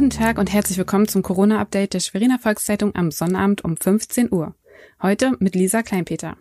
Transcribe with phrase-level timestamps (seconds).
[0.00, 4.54] Guten Tag und herzlich willkommen zum Corona-Update der Schweriner Volkszeitung am Sonnabend um 15 Uhr.
[5.02, 6.38] Heute mit Lisa Kleinpeter.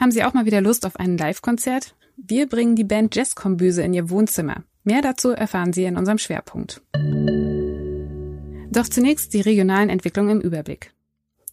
[0.00, 1.94] Haben Sie auch mal wieder Lust auf ein Live-Konzert?
[2.16, 4.64] Wir bringen die Band Jazzkombüse in Ihr Wohnzimmer.
[4.84, 6.80] Mehr dazu erfahren Sie in unserem Schwerpunkt.
[8.70, 10.94] Doch zunächst die regionalen Entwicklungen im Überblick.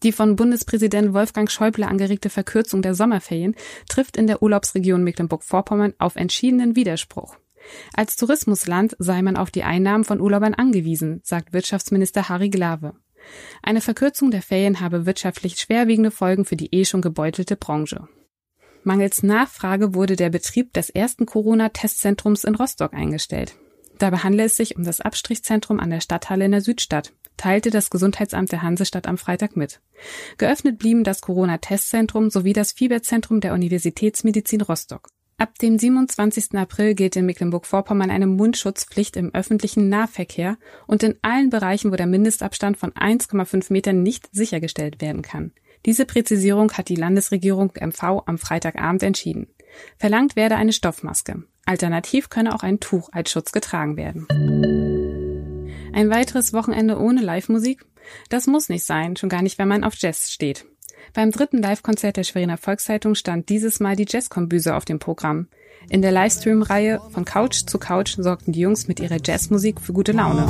[0.04, 3.56] Die von Bundespräsident Wolfgang Schäuble angeregte Verkürzung der Sommerferien
[3.90, 7.36] trifft in der Urlaubsregion Mecklenburg-Vorpommern auf entschiedenen Widerspruch.
[7.94, 12.94] Als Tourismusland sei man auf die Einnahmen von Urlaubern angewiesen, sagt Wirtschaftsminister Harry Glawe.
[13.64, 18.08] Eine Verkürzung der Ferien habe wirtschaftlich schwerwiegende Folgen für die eh schon gebeutelte Branche.
[18.84, 23.56] Mangels Nachfrage wurde der Betrieb des ersten Corona-Testzentrums in Rostock eingestellt.
[23.98, 27.90] Dabei handle es sich um das Abstrichzentrum an der Stadthalle in der Südstadt, teilte das
[27.90, 29.82] Gesundheitsamt der Hansestadt am Freitag mit.
[30.38, 35.08] Geöffnet blieben das Corona-Testzentrum sowie das Fieberzentrum der Universitätsmedizin Rostock.
[35.38, 36.56] Ab dem 27.
[36.58, 42.08] April gilt in Mecklenburg-Vorpommern eine Mundschutzpflicht im öffentlichen Nahverkehr und in allen Bereichen, wo der
[42.08, 45.52] Mindestabstand von 1,5 Metern nicht sichergestellt werden kann.
[45.86, 49.48] Diese Präzisierung hat die Landesregierung MV am Freitagabend entschieden.
[49.98, 51.44] Verlangt werde eine Stoffmaske.
[51.66, 54.28] Alternativ könne auch ein Tuch als Schutz getragen werden.
[55.92, 57.86] Ein weiteres Wochenende ohne Live-Musik?
[58.30, 60.66] Das muss nicht sein, schon gar nicht, wenn man auf Jazz steht.
[61.16, 65.48] Beim dritten Live-Konzert der Schweriner Volkszeitung stand dieses Mal die Jazzkombüse auf dem Programm.
[65.88, 70.12] In der Livestream-Reihe von Couch zu Couch sorgten die Jungs mit ihrer Jazzmusik für gute
[70.12, 70.46] Laune.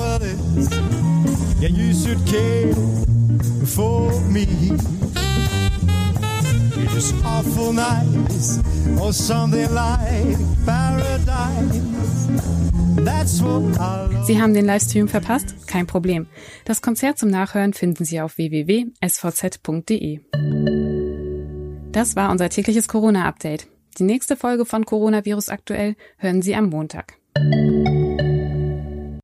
[14.26, 15.68] Sie haben den Livestream verpasst?
[15.68, 16.28] Kein Problem.
[16.64, 20.20] Das Konzert zum Nachhören finden Sie auf www.svz.de.
[21.92, 23.68] Das war unser tägliches Corona-Update.
[23.98, 27.18] Die nächste Folge von Coronavirus aktuell hören Sie am Montag.